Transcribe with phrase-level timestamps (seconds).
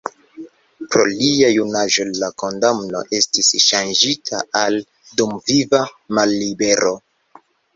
[0.93, 4.81] Pro lia junaĝo la kondamno estis ŝanĝita al
[5.21, 5.83] dumviva
[6.21, 6.97] mallibero.